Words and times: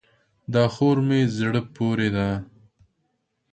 دا 0.53 0.63
خور 0.73 0.97
مې 1.07 1.19
زړه 1.37 1.61
پورې 1.75 2.09
ده. 2.15 2.29